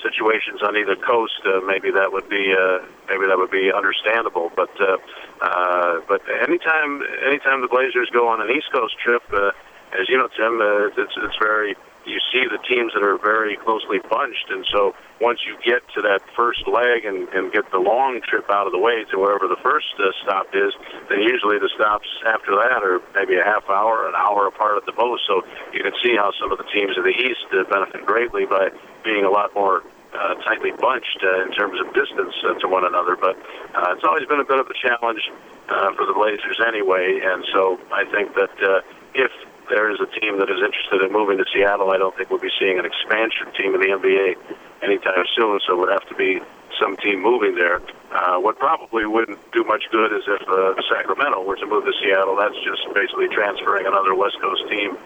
situations 0.00 0.64
on 0.64 0.80
either 0.80 0.96
coast, 0.96 1.44
uh, 1.44 1.60
maybe 1.60 1.92
that 1.92 2.08
would 2.08 2.26
be 2.32 2.56
uh, 2.56 2.80
maybe 3.12 3.28
that 3.28 3.36
would 3.36 3.50
be 3.52 3.68
understandable. 3.68 4.48
But 4.56 4.72
uh, 4.80 4.96
uh, 5.44 6.00
but 6.08 6.24
anytime 6.48 7.04
anytime 7.20 7.60
the 7.60 7.68
Blazers 7.68 8.08
go 8.16 8.28
on 8.32 8.40
an 8.40 8.48
East 8.48 8.72
Coast 8.72 8.96
trip. 8.96 9.20
Uh, 9.28 9.52
as 9.92 10.08
you 10.08 10.16
know, 10.16 10.28
Tim, 10.32 10.56
uh, 10.56 10.88
it's 10.88 11.12
it's 11.20 11.36
very 11.36 11.76
you 12.04 12.18
see 12.32 12.44
the 12.50 12.58
teams 12.66 12.92
that 12.94 13.02
are 13.02 13.18
very 13.18 13.56
closely 13.56 13.98
bunched, 14.10 14.50
and 14.50 14.66
so 14.72 14.94
once 15.20 15.40
you 15.46 15.56
get 15.64 15.86
to 15.94 16.02
that 16.02 16.20
first 16.34 16.66
leg 16.66 17.04
and, 17.04 17.28
and 17.30 17.52
get 17.52 17.70
the 17.70 17.78
long 17.78 18.20
trip 18.26 18.50
out 18.50 18.66
of 18.66 18.72
the 18.72 18.78
way 18.78 19.04
to 19.10 19.18
wherever 19.18 19.46
the 19.46 19.60
first 19.62 19.94
uh, 19.98 20.10
stop 20.22 20.46
is, 20.52 20.74
then 21.08 21.20
usually 21.20 21.58
the 21.58 21.70
stops 21.74 22.08
after 22.26 22.56
that 22.58 22.82
are 22.82 23.00
maybe 23.14 23.36
a 23.38 23.44
half 23.44 23.68
hour, 23.70 24.08
an 24.08 24.14
hour 24.16 24.46
apart 24.46 24.76
at 24.76 24.86
the 24.86 24.94
most. 24.98 25.22
So 25.26 25.42
you 25.72 25.82
can 25.82 25.94
see 26.02 26.16
how 26.16 26.32
some 26.40 26.50
of 26.50 26.58
the 26.58 26.66
teams 26.74 26.98
of 26.98 27.04
the 27.04 27.14
East 27.14 27.46
uh, 27.54 27.62
benefit 27.70 28.04
greatly 28.04 28.46
by 28.46 28.70
being 29.04 29.24
a 29.24 29.30
lot 29.30 29.54
more 29.54 29.82
uh, 30.12 30.34
tightly 30.44 30.72
bunched 30.72 31.22
uh, 31.22 31.42
in 31.42 31.52
terms 31.52 31.80
of 31.80 31.92
distance 31.94 32.34
uh, 32.44 32.54
to 32.60 32.68
one 32.68 32.84
another. 32.84 33.16
But 33.16 33.38
uh, 33.74 33.94
it's 33.94 34.04
always 34.04 34.26
been 34.26 34.40
a 34.40 34.44
bit 34.44 34.58
of 34.58 34.66
a 34.68 34.74
challenge 34.74 35.22
uh, 35.68 35.94
for 35.94 36.04
the 36.04 36.12
Blazers 36.12 36.60
anyway, 36.60 37.20
and 37.22 37.44
so 37.52 37.80
I 37.92 38.04
think 38.04 38.34
that 38.34 38.52
uh, 38.60 38.80
if 39.14 39.30
there 39.72 39.88
is 39.88 39.96
a 40.04 40.10
team 40.20 40.36
that 40.36 40.52
is 40.52 40.60
interested 40.60 41.00
in 41.00 41.08
moving 41.08 41.40
to 41.40 41.48
Seattle, 41.48 41.90
I 41.90 41.96
don't 41.96 42.12
think 42.12 42.28
we'll 42.28 42.44
be 42.44 42.52
seeing 42.60 42.78
an 42.78 42.84
expansion 42.84 43.48
team 43.56 43.72
in 43.72 43.80
the 43.80 43.88
NBA 43.88 44.36
anytime 44.84 45.24
soon. 45.32 45.60
So 45.64 45.72
it 45.72 45.78
would 45.80 45.92
have 45.92 46.04
to 46.12 46.14
be 46.14 46.44
some 46.76 46.96
team 47.00 47.24
moving 47.24 47.56
there. 47.56 47.80
Uh, 48.12 48.36
what 48.36 48.58
probably 48.60 49.06
wouldn't 49.08 49.40
do 49.52 49.64
much 49.64 49.88
good 49.90 50.12
is 50.12 50.28
if 50.28 50.44
uh, 50.44 50.76
Sacramento 50.92 51.40
were 51.40 51.56
to 51.56 51.64
move 51.64 51.88
to 51.88 51.92
Seattle. 52.04 52.36
That's 52.36 52.56
just 52.60 52.84
basically 52.92 53.32
transferring 53.32 53.88
another 53.88 54.14
West 54.14 54.36
Coast 54.44 54.68
team 54.68 54.98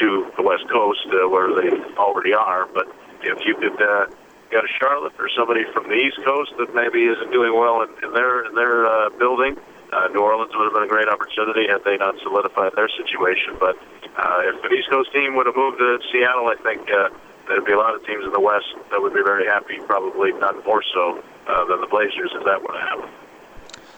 to 0.00 0.32
the 0.36 0.42
West 0.42 0.64
Coast 0.72 1.04
uh, 1.12 1.28
where 1.28 1.52
they 1.52 1.68
already 2.00 2.32
are. 2.32 2.64
But 2.72 2.88
if 3.20 3.44
you 3.44 3.54
could 3.60 3.76
uh, 3.76 4.06
get 4.50 4.64
a 4.64 4.70
Charlotte 4.80 5.12
or 5.20 5.28
somebody 5.36 5.68
from 5.72 5.88
the 5.88 6.00
East 6.00 6.24
Coast 6.24 6.56
that 6.56 6.74
maybe 6.74 7.04
isn't 7.04 7.30
doing 7.30 7.52
well 7.52 7.84
in, 7.84 7.92
in 8.00 8.12
their 8.16 8.48
in 8.48 8.54
their 8.54 8.86
uh, 8.86 9.10
building, 9.18 9.56
uh, 9.92 10.08
New 10.08 10.20
Orleans 10.20 10.52
would 10.56 10.64
have 10.64 10.74
been 10.74 10.88
a 10.88 10.92
great 10.92 11.08
opportunity 11.08 11.68
had 11.68 11.84
they 11.84 11.96
not 11.96 12.16
solidified 12.22 12.72
their 12.74 12.88
situation. 12.88 13.56
But 13.60 13.76
uh, 14.16 14.40
if 14.44 14.64
an 14.64 14.72
East 14.76 14.90
Coast 14.90 15.12
team 15.12 15.34
would 15.36 15.46
have 15.46 15.56
moved 15.56 15.78
to 15.78 15.98
Seattle, 16.12 16.46
I 16.48 16.56
think 16.62 16.88
uh, 16.90 17.08
there'd 17.48 17.64
be 17.64 17.72
a 17.72 17.78
lot 17.78 17.94
of 17.94 18.04
teams 18.06 18.24
in 18.24 18.32
the 18.32 18.40
West 18.40 18.66
that 18.90 19.00
would 19.00 19.14
be 19.14 19.22
very 19.22 19.46
happy, 19.46 19.78
probably 19.86 20.32
not 20.32 20.64
more 20.64 20.82
so 20.94 21.22
uh, 21.48 21.64
than 21.66 21.80
the 21.80 21.86
Blazers 21.86 22.30
if 22.34 22.44
that 22.44 22.62
would 22.62 22.74
have 22.74 22.88
happened. 22.88 23.12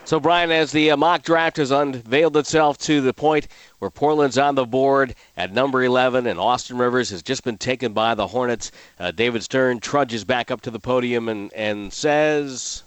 So, 0.07 0.21
Brian, 0.21 0.53
as 0.53 0.71
the 0.71 0.93
uh, 0.93 0.97
mock 0.97 1.23
draft 1.23 1.57
has 1.57 1.73
unveiled 1.73 2.37
itself 2.37 2.79
to 2.79 3.01
the 3.01 3.13
point 3.13 3.49
where 3.81 3.91
Portland's 3.91 4.39
on 4.39 4.55
the 4.55 4.65
board 4.65 5.17
at 5.37 5.53
number 5.53 5.83
11 5.83 6.29
and 6.29 6.39
Austin 6.39 6.79
Rivers 6.79 7.11
has 7.11 7.25
just 7.25 7.43
been 7.43 7.59
taken 7.59 7.93
by 7.93 8.15
the 8.15 8.29
Hornets, 8.29 8.71
uh, 9.01 9.11
David 9.11 9.43
Stern 9.43 9.81
trudges 9.81 10.25
back 10.25 10.53
up 10.53 10.61
to 10.61 10.71
the 10.71 10.79
podium 10.79 11.29
and, 11.29 11.53
and 11.55 11.93
says. 11.93 12.85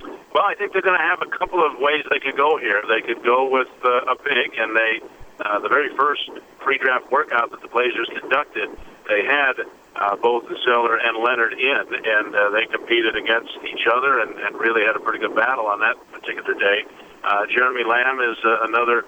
Well, 0.00 0.44
I 0.44 0.54
think 0.54 0.72
they're 0.72 0.80
going 0.80 0.98
to 0.98 1.04
have 1.04 1.20
a 1.20 1.38
couple 1.38 1.64
of 1.64 1.78
ways 1.78 2.02
they 2.10 2.18
could 2.18 2.36
go 2.36 2.56
here. 2.56 2.82
They 2.88 3.02
could 3.02 3.22
go 3.22 3.50
with 3.50 3.68
uh, 3.84 4.12
a 4.12 4.16
pick, 4.16 4.56
and 4.58 4.74
they 4.74 5.00
uh, 5.40 5.58
the 5.60 5.68
very 5.68 5.94
first 5.96 6.30
pre-draft 6.58 7.10
workout 7.10 7.50
that 7.50 7.60
the 7.60 7.68
Blazers 7.68 8.08
conducted, 8.18 8.68
they 9.08 9.24
had 9.24 9.54
uh, 9.96 10.16
both 10.16 10.44
Zeller 10.64 10.96
and 10.96 11.22
Leonard 11.22 11.52
in, 11.52 11.84
and 12.04 12.34
uh, 12.34 12.50
they 12.50 12.66
competed 12.66 13.16
against 13.16 13.52
each 13.64 13.86
other 13.90 14.20
and, 14.20 14.38
and 14.38 14.56
really 14.60 14.84
had 14.84 14.96
a 14.96 15.00
pretty 15.00 15.18
good 15.18 15.34
battle 15.34 15.66
on 15.66 15.80
that 15.80 15.96
particular 16.12 16.54
day. 16.54 16.84
Uh, 17.24 17.46
Jeremy 17.46 17.84
Lamb 17.84 18.20
is 18.20 18.36
uh, 18.44 18.58
another 18.68 19.04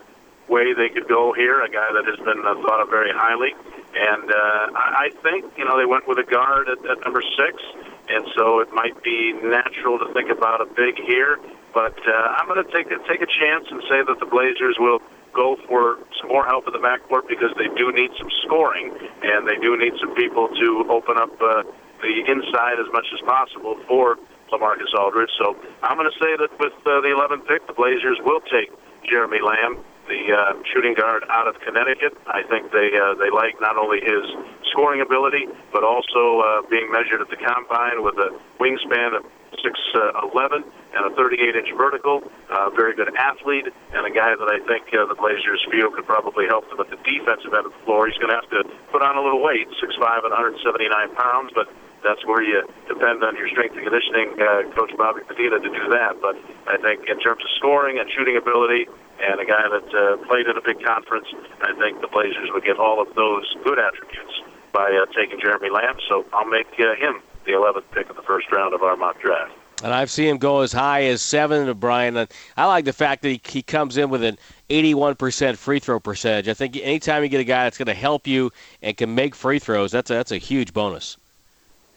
way 0.48 0.72
they 0.72 0.88
could 0.88 1.06
go 1.08 1.32
here, 1.32 1.60
a 1.60 1.68
guy 1.68 1.92
that 1.92 2.06
has 2.06 2.16
been 2.24 2.40
uh, 2.44 2.54
thought 2.62 2.80
of 2.80 2.88
very 2.88 3.12
highly. 3.12 3.52
And 3.94 4.30
uh, 4.30 4.68
I 4.74 5.10
think, 5.22 5.44
you 5.56 5.64
know, 5.64 5.78
they 5.78 5.86
went 5.86 6.08
with 6.08 6.18
a 6.18 6.24
guard 6.24 6.68
at, 6.68 6.78
at 6.84 7.04
number 7.04 7.22
six, 7.36 7.62
and 8.08 8.26
so 8.36 8.60
it 8.60 8.72
might 8.72 9.02
be 9.02 9.32
natural 9.42 9.98
to 9.98 10.12
think 10.14 10.30
about 10.30 10.60
a 10.60 10.66
big 10.66 10.96
here. 10.96 11.38
But 11.74 11.98
uh, 12.06 12.36
I'm 12.36 12.48
going 12.48 12.64
to 12.64 12.70
take 12.72 12.88
take 13.06 13.20
a 13.20 13.26
chance 13.26 13.66
and 13.70 13.82
say 13.88 14.02
that 14.06 14.16
the 14.20 14.26
Blazers 14.26 14.76
will 14.78 15.00
go 15.38 15.54
for 15.70 16.02
some 16.18 16.34
more 16.34 16.42
help 16.42 16.66
in 16.66 16.74
the 16.74 16.82
backcourt 16.82 17.30
because 17.30 17.54
they 17.54 17.70
do 17.78 17.94
need 17.94 18.10
some 18.18 18.26
scoring 18.42 18.90
and 19.22 19.46
they 19.46 19.54
do 19.62 19.78
need 19.78 19.94
some 20.02 20.10
people 20.18 20.50
to 20.50 20.82
open 20.90 21.14
up 21.14 21.30
uh, 21.38 21.62
the 22.02 22.26
inside 22.26 22.82
as 22.82 22.90
much 22.90 23.06
as 23.14 23.22
possible 23.22 23.78
for 23.86 24.18
LaMarcus 24.50 24.90
Aldridge. 24.98 25.30
So 25.38 25.54
I'm 25.86 25.96
going 25.96 26.10
to 26.10 26.18
say 26.18 26.34
that 26.34 26.50
with 26.58 26.74
uh, 26.82 26.98
the 27.06 27.14
11th 27.14 27.46
pick, 27.46 27.66
the 27.70 27.72
Blazers 27.72 28.18
will 28.26 28.42
take 28.50 28.74
Jeremy 29.06 29.38
Lamb, 29.38 29.78
the 30.10 30.34
uh, 30.34 30.58
shooting 30.74 30.94
guard 30.98 31.22
out 31.30 31.46
of 31.46 31.60
Connecticut. 31.60 32.18
I 32.26 32.42
think 32.42 32.72
they 32.72 32.90
uh, 32.98 33.14
they 33.14 33.30
like 33.30 33.60
not 33.60 33.76
only 33.76 34.00
his 34.00 34.24
scoring 34.70 35.00
ability, 35.00 35.46
but 35.72 35.84
also 35.84 36.40
uh, 36.40 36.62
being 36.70 36.90
measured 36.90 37.20
at 37.20 37.28
the 37.30 37.36
combine 37.36 38.02
with 38.02 38.16
a 38.16 38.30
wingspan 38.60 39.16
of 39.16 39.24
6'11 39.64 40.62
and 40.94 41.02
a 41.06 41.12
38 41.16 41.56
inch 41.56 41.70
vertical. 41.76 42.22
Uh, 42.50 42.70
very 42.70 42.94
good 42.94 43.10
athlete, 43.16 43.66
and 43.92 44.06
a 44.06 44.12
guy 44.12 44.34
that 44.36 44.48
I 44.48 44.60
think 44.66 44.88
uh, 44.94 45.06
the 45.06 45.14
Blazers 45.14 45.60
feel 45.70 45.90
could 45.90 46.06
probably 46.06 46.46
help 46.46 46.68
them 46.70 46.80
at 46.80 46.90
the 46.90 47.00
defensive 47.02 47.52
end 47.52 47.66
of 47.66 47.72
the 47.72 47.82
floor. 47.84 48.06
He's 48.06 48.18
going 48.18 48.30
to 48.30 48.38
have 48.40 48.50
to 48.50 48.62
put 48.92 49.02
on 49.02 49.16
a 49.16 49.22
little 49.22 49.42
weight, 49.42 49.68
6'5 49.80 50.24
and 50.24 50.32
179 50.32 51.14
pounds, 51.16 51.50
but 51.54 51.68
that's 52.04 52.22
where 52.26 52.42
you 52.42 52.62
depend 52.86 53.24
on 53.24 53.34
your 53.36 53.48
strength 53.50 53.74
and 53.74 53.82
conditioning 53.82 54.38
uh, 54.38 54.70
coach 54.74 54.94
Bobby 54.96 55.26
Petita 55.26 55.58
to 55.58 55.70
do 55.70 55.84
that. 55.90 56.22
But 56.22 56.38
I 56.70 56.78
think 56.78 57.10
in 57.10 57.18
terms 57.18 57.42
of 57.42 57.50
scoring 57.58 57.98
and 57.98 58.06
shooting 58.14 58.38
ability, 58.38 58.86
and 59.18 59.42
a 59.42 59.44
guy 59.44 59.66
that 59.66 59.88
uh, 59.90 60.16
played 60.30 60.46
in 60.46 60.54
a 60.54 60.62
big 60.62 60.78
conference, 60.78 61.26
I 61.58 61.74
think 61.74 62.00
the 62.00 62.06
Blazers 62.06 62.54
would 62.54 62.62
get 62.62 62.78
all 62.78 63.02
of 63.02 63.10
those 63.18 63.50
good 63.66 63.78
attributes 63.78 64.37
by 64.72 64.90
uh, 64.90 65.06
taking 65.12 65.40
Jeremy 65.40 65.70
Lamb. 65.70 65.96
So 66.08 66.24
I'll 66.32 66.44
make 66.46 66.66
uh, 66.78 66.94
him 66.94 67.20
the 67.44 67.52
11th 67.52 67.84
pick 67.92 68.10
of 68.10 68.16
the 68.16 68.22
first 68.22 68.50
round 68.52 68.74
of 68.74 68.82
our 68.82 68.96
mock 68.96 69.20
draft. 69.20 69.52
And 69.82 69.94
I've 69.94 70.10
seen 70.10 70.28
him 70.28 70.38
go 70.38 70.60
as 70.60 70.72
high 70.72 71.04
as 71.04 71.22
seven, 71.22 71.72
Brian. 71.78 72.16
And 72.16 72.28
I 72.56 72.66
like 72.66 72.84
the 72.84 72.92
fact 72.92 73.22
that 73.22 73.28
he, 73.28 73.40
he 73.44 73.62
comes 73.62 73.96
in 73.96 74.10
with 74.10 74.24
an 74.24 74.36
81% 74.70 75.56
free 75.56 75.78
throw 75.78 76.00
percentage. 76.00 76.48
I 76.48 76.54
think 76.54 76.76
anytime 76.76 77.22
you 77.22 77.28
get 77.28 77.40
a 77.40 77.44
guy 77.44 77.64
that's 77.64 77.78
going 77.78 77.86
to 77.86 77.94
help 77.94 78.26
you 78.26 78.50
and 78.82 78.96
can 78.96 79.14
make 79.14 79.34
free 79.34 79.60
throws, 79.60 79.92
that's 79.92 80.10
a, 80.10 80.14
that's 80.14 80.32
a 80.32 80.38
huge 80.38 80.72
bonus. 80.72 81.16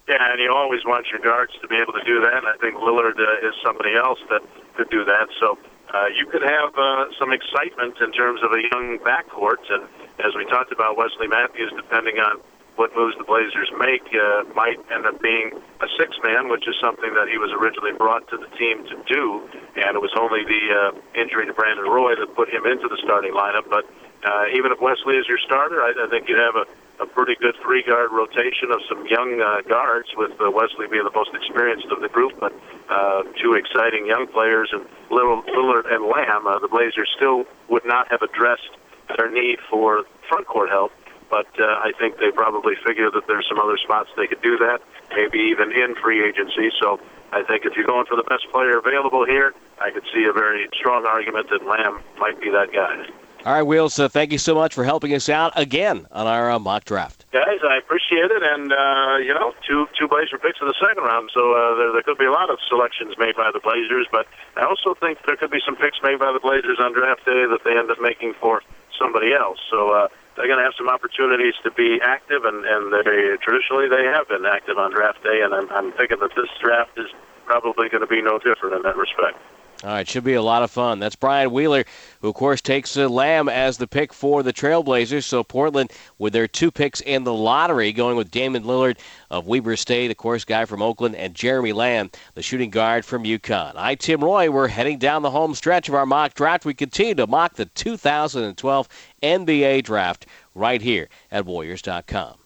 Yeah, 0.07 0.31
and 0.31 0.39
you 0.39 0.53
always 0.53 0.85
want 0.85 1.07
your 1.07 1.21
guards 1.21 1.53
to 1.61 1.67
be 1.67 1.75
able 1.75 1.93
to 1.93 2.03
do 2.03 2.21
that. 2.21 2.33
And 2.33 2.47
I 2.47 2.55
think 2.57 2.75
Lillard 2.75 3.19
uh, 3.19 3.47
is 3.47 3.55
somebody 3.63 3.95
else 3.95 4.19
that 4.29 4.41
could 4.75 4.89
do 4.89 5.03
that. 5.05 5.29
So 5.39 5.57
uh, 5.93 6.05
you 6.07 6.25
could 6.27 6.43
have 6.43 6.77
uh, 6.77 7.05
some 7.17 7.33
excitement 7.33 7.95
in 7.99 8.11
terms 8.11 8.41
of 8.43 8.51
a 8.51 8.61
young 8.61 8.99
backcourt. 8.99 9.69
And 9.69 9.83
as 10.19 10.35
we 10.35 10.45
talked 10.45 10.71
about, 10.71 10.97
Wesley 10.97 11.27
Matthews, 11.27 11.71
depending 11.75 12.19
on 12.19 12.39
what 12.75 12.95
moves 12.95 13.17
the 13.17 13.23
Blazers 13.23 13.69
make 13.77 14.03
uh, 14.13 14.43
might 14.55 14.79
end 14.91 15.05
up 15.05 15.21
being 15.21 15.51
a 15.81 15.87
six 15.99 16.17
man, 16.23 16.49
which 16.49 16.67
is 16.67 16.75
something 16.81 17.13
that 17.13 17.27
he 17.27 17.37
was 17.37 17.51
originally 17.51 17.91
brought 17.93 18.27
to 18.29 18.37
the 18.37 18.47
team 18.57 18.85
to 18.87 18.95
do. 19.07 19.43
And 19.75 19.95
it 19.95 20.01
was 20.01 20.11
only 20.17 20.43
the 20.45 20.63
uh, 20.71 21.19
injury 21.19 21.45
to 21.45 21.53
Brandon 21.53 21.85
Roy 21.85 22.15
that 22.15 22.35
put 22.35 22.49
him 22.49 22.65
into 22.65 22.87
the 22.87 22.97
starting 23.03 23.33
lineup. 23.33 23.69
But 23.69 23.85
uh, 24.23 24.45
even 24.55 24.71
if 24.71 24.79
Wesley 24.79 25.17
is 25.17 25.27
your 25.27 25.39
starter, 25.39 25.81
I, 25.81 25.93
I 25.97 26.07
think 26.09 26.29
you'd 26.29 26.39
have 26.39 26.55
a, 26.55 26.65
a 27.03 27.05
pretty 27.05 27.35
good 27.35 27.55
three 27.61 27.83
guard 27.83 28.11
rotation 28.11 28.71
of 28.71 28.79
some 28.87 29.05
young 29.07 29.41
uh, 29.41 29.61
guards, 29.67 30.09
with 30.15 30.31
uh, 30.39 30.49
Wesley 30.49 30.87
being 30.87 31.03
the 31.03 31.13
most 31.13 31.31
experienced 31.33 31.87
of 31.91 32.01
the 32.01 32.09
group. 32.09 32.39
But 32.39 32.53
uh, 32.89 33.23
two 33.41 33.53
exciting 33.53 34.05
young 34.05 34.27
players, 34.27 34.69
and 34.71 34.85
Little 35.09 35.43
Lillard 35.43 35.91
and 35.91 36.05
Lamb, 36.05 36.47
uh, 36.47 36.59
the 36.59 36.69
Blazers 36.69 37.09
still 37.15 37.45
would 37.69 37.85
not 37.85 38.09
have 38.11 38.21
addressed 38.21 38.71
their 39.17 39.29
need 39.29 39.59
for 39.69 40.05
front 40.29 40.47
court 40.47 40.69
help 40.69 40.91
but 41.31 41.47
uh, 41.57 41.63
I 41.63 41.93
think 41.97 42.17
they 42.17 42.29
probably 42.29 42.75
figure 42.85 43.09
that 43.09 43.25
there's 43.25 43.47
some 43.47 43.57
other 43.57 43.77
spots 43.77 44.09
they 44.17 44.27
could 44.27 44.41
do 44.41 44.57
that, 44.57 44.81
maybe 45.15 45.39
even 45.39 45.71
in 45.71 45.95
free 45.95 46.23
agency. 46.23 46.69
So 46.79 46.99
I 47.31 47.41
think 47.41 47.65
if 47.65 47.75
you're 47.75 47.87
going 47.87 48.05
for 48.05 48.17
the 48.17 48.23
best 48.23 48.51
player 48.51 48.77
available 48.77 49.25
here, 49.25 49.53
I 49.79 49.89
could 49.89 50.03
see 50.13 50.25
a 50.25 50.33
very 50.33 50.67
strong 50.73 51.05
argument 51.05 51.49
that 51.49 51.65
Lamb 51.65 52.03
might 52.19 52.39
be 52.41 52.51
that 52.51 52.73
guy. 52.73 53.07
All 53.43 53.53
right, 53.53 53.63
Wheels, 53.63 53.97
uh, 53.97 54.07
thank 54.07 54.31
you 54.31 54.37
so 54.37 54.53
much 54.53 54.75
for 54.75 54.83
helping 54.83 55.15
us 55.15 55.27
out 55.27 55.51
again 55.55 56.05
on 56.11 56.27
our 56.27 56.51
uh, 56.51 56.59
mock 56.59 56.85
draft. 56.85 57.25
Guys, 57.31 57.57
I 57.67 57.77
appreciate 57.77 58.29
it. 58.29 58.43
And, 58.43 58.71
uh, 58.71 59.17
you 59.17 59.33
know, 59.33 59.55
two 59.65 59.87
two 59.97 60.07
Blazer 60.07 60.37
picks 60.37 60.61
in 60.61 60.67
the 60.67 60.75
second 60.79 61.01
round, 61.01 61.31
so 61.33 61.53
uh, 61.53 61.75
there, 61.75 61.91
there 61.91 62.03
could 62.03 62.19
be 62.19 62.25
a 62.25 62.31
lot 62.31 62.51
of 62.51 62.59
selections 62.69 63.15
made 63.17 63.35
by 63.35 63.49
the 63.51 63.59
Blazers. 63.59 64.05
But 64.11 64.27
I 64.57 64.65
also 64.65 64.93
think 64.93 65.17
there 65.25 65.37
could 65.37 65.49
be 65.49 65.61
some 65.65 65.75
picks 65.75 65.97
made 66.03 66.19
by 66.19 66.31
the 66.31 66.39
Blazers 66.39 66.77
on 66.79 66.93
draft 66.93 67.25
day 67.25 67.47
that 67.49 67.61
they 67.65 67.75
end 67.75 67.89
up 67.89 67.99
making 67.99 68.35
for 68.39 68.61
somebody 68.99 69.33
else. 69.33 69.57
So 69.71 69.89
uh, 69.89 70.07
they're 70.41 70.49
going 70.49 70.57
to 70.57 70.65
have 70.65 70.73
some 70.75 70.89
opportunities 70.89 71.53
to 71.61 71.69
be 71.69 72.01
active, 72.01 72.45
and, 72.45 72.65
and 72.65 72.91
they 72.91 73.37
traditionally 73.45 73.87
they 73.87 74.05
have 74.09 74.27
been 74.27 74.43
active 74.43 74.75
on 74.79 74.89
draft 74.89 75.21
day, 75.21 75.45
and 75.45 75.53
I'm, 75.53 75.69
I'm 75.69 75.91
thinking 75.91 76.17
that 76.17 76.33
this 76.35 76.49
draft 76.59 76.97
is 76.97 77.05
probably 77.45 77.89
going 77.89 78.01
to 78.01 78.07
be 78.07 78.23
no 78.23 78.39
different 78.39 78.73
in 78.73 78.81
that 78.81 78.97
respect. 78.97 79.37
All 79.83 79.89
right, 79.89 80.07
should 80.07 80.23
be 80.23 80.35
a 80.35 80.43
lot 80.43 80.61
of 80.61 80.69
fun. 80.69 80.99
That's 80.99 81.15
Brian 81.15 81.51
Wheeler, 81.51 81.85
who 82.21 82.29
of 82.29 82.35
course 82.35 82.61
takes 82.61 82.95
Lamb 82.95 83.49
as 83.49 83.79
the 83.79 83.87
pick 83.87 84.13
for 84.13 84.43
the 84.43 84.53
Trailblazers. 84.53 85.23
So 85.23 85.43
Portland, 85.43 85.91
with 86.19 86.33
their 86.33 86.47
two 86.47 86.69
picks 86.69 87.01
in 87.01 87.23
the 87.23 87.33
lottery, 87.33 87.91
going 87.91 88.15
with 88.15 88.29
Damian 88.29 88.63
Lillard 88.63 88.99
of 89.31 89.47
Weber 89.47 89.75
State, 89.75 90.11
of 90.11 90.17
course, 90.17 90.45
guy 90.45 90.65
from 90.65 90.83
Oakland, 90.83 91.15
and 91.15 91.33
Jeremy 91.33 91.73
Lamb, 91.73 92.11
the 92.35 92.43
shooting 92.43 92.69
guard 92.69 93.05
from 93.05 93.23
UConn. 93.23 93.73
I, 93.75 93.95
Tim 93.95 94.23
Roye, 94.23 94.49
we're 94.49 94.67
heading 94.67 94.99
down 94.99 95.23
the 95.23 95.31
home 95.31 95.55
stretch 95.55 95.89
of 95.89 95.95
our 95.95 96.05
mock 96.05 96.35
draft. 96.35 96.63
We 96.63 96.75
continue 96.75 97.15
to 97.15 97.25
mock 97.25 97.55
the 97.55 97.65
2012 97.65 98.87
NBA 99.23 99.83
draft 99.83 100.27
right 100.53 100.81
here 100.81 101.09
at 101.31 101.47
Warriors.com. 101.47 102.40